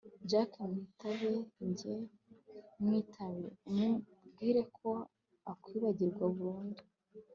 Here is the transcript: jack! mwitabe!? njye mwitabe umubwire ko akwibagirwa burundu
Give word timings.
jack! 0.29 0.51
mwitabe!? 0.69 1.33
njye 1.69 1.95
mwitabe 2.83 3.45
umubwire 3.69 4.61
ko 4.77 4.89
akwibagirwa 5.51 6.25
burundu 6.35 6.81